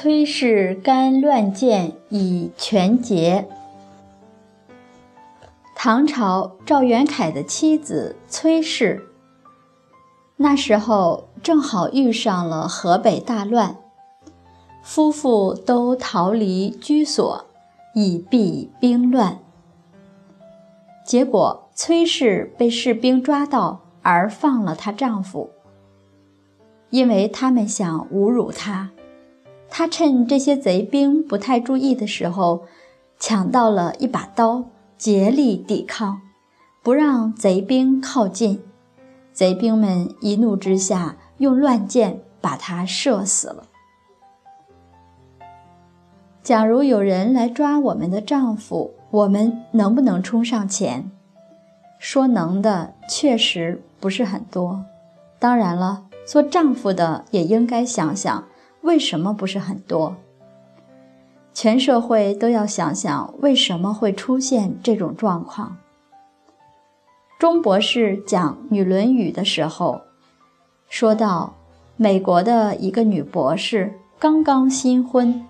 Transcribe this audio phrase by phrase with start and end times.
[0.00, 3.48] 崔氏干乱箭以全节。
[5.74, 9.08] 唐朝赵元凯的妻子崔氏，
[10.36, 13.76] 那时候正好遇上了河北大乱，
[14.84, 17.44] 夫妇都逃离居所，
[17.92, 19.40] 以避兵乱。
[21.04, 25.50] 结果崔氏被士兵抓到，而放了她丈夫，
[26.90, 28.90] 因为他们想侮辱她。
[29.70, 32.64] 他趁这些贼兵不太注意的时候，
[33.18, 34.64] 抢到了一把刀，
[34.96, 36.20] 竭力抵抗，
[36.82, 38.60] 不让贼兵靠近。
[39.32, 43.64] 贼兵们一怒之下，用乱箭把他射死了。
[46.42, 51.10] 假如有人来抓我们的丈夫，我们能不能冲上前？
[51.98, 54.84] 说能的确实不是很多。
[55.38, 58.44] 当然了，做丈夫的也应该想想。
[58.88, 60.16] 为什么不是很多？
[61.52, 65.76] 全社会都要想想为什么会出现这种状况。
[67.38, 70.00] 钟博士讲《女论语》的时候，
[70.88, 71.52] 说到
[71.98, 75.44] 美国的一个女博士刚刚新婚，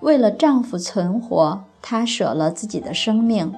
[0.00, 3.52] 为了丈夫存活，她舍了自己的生命。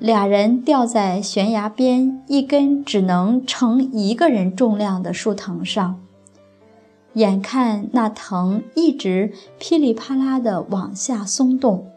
[0.00, 6.00] 俩人吊在悬崖边一根只能承一个人重量的树藤上。
[7.14, 11.90] 眼看那藤一直噼里啪啦地往下松动，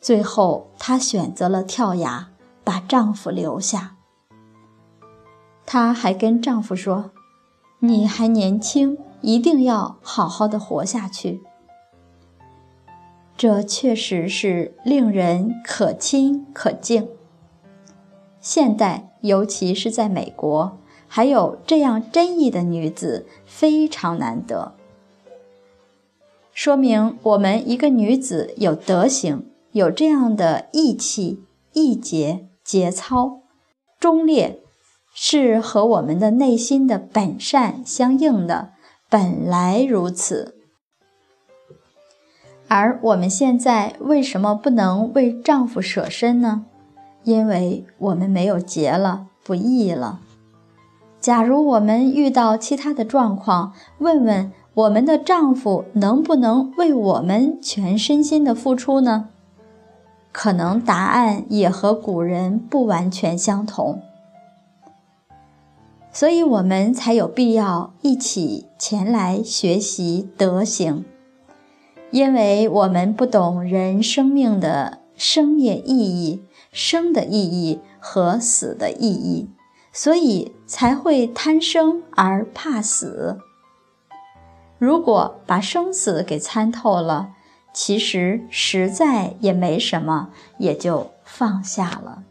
[0.00, 2.28] 最后她选择了跳崖，
[2.62, 3.96] 把丈夫留下。
[5.64, 7.10] 她还跟丈夫说
[7.80, 11.42] ：“你还年轻，一定要好好的活下去。”
[13.36, 17.08] 这确实是令人可亲可敬。
[18.40, 20.78] 现代，尤其是在美国。
[21.16, 24.74] 还有这样真义的女子非常难得，
[26.52, 31.42] 说明我们一个女子有德行，有这样的义气、
[31.72, 33.40] 义节、节操、
[33.98, 34.60] 忠烈，
[35.14, 38.72] 是和我们的内心的本善相应的，
[39.08, 40.58] 本来如此。
[42.68, 46.66] 而我们现在为什么不能为丈夫舍身呢？
[47.24, 50.20] 因为我们没有节了，不义了。
[51.26, 59.30] 假如我们遇到其他的状况，问问我们的丈夫能不能为我们全身心的付出呢？
[60.30, 64.02] 可能答案也和古人不完全相同，
[66.12, 71.04] 所以我们才有必要一起前来学习德行，
[72.12, 79.48] 因为我们不懂人生命的生灭意义、生的意义和死的意义。
[79.96, 83.38] 所以才会贪生而怕死。
[84.78, 87.30] 如果把生死给参透了，
[87.72, 92.24] 其实实在也没什么，也就放下了。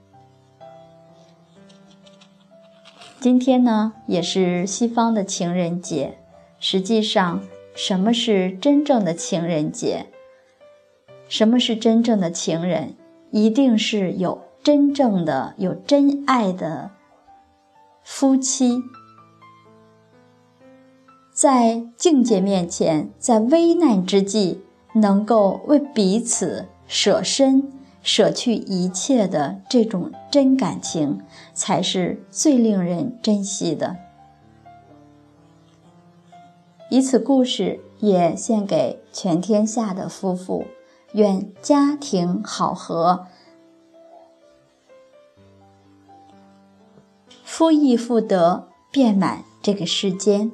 [3.20, 6.20] 今天呢，也是西方的情人节。
[6.60, 7.42] 实际上，
[7.74, 10.06] 什么是真正的情人节？
[11.28, 12.94] 什么是真正的情人？
[13.32, 16.92] 一定是有真正的、有真爱的。
[18.06, 18.84] 夫妻
[21.34, 24.62] 在境界面前，在危难之际，
[24.94, 27.74] 能够为彼此舍身、
[28.04, 31.20] 舍去一切的这种真感情，
[31.56, 33.98] 才是最令人珍惜的。
[36.92, 40.66] 以此故事也献给全天下的夫妇，
[41.14, 43.26] 愿家庭好合。
[47.58, 50.52] 夫亦复得，遍满这个世间。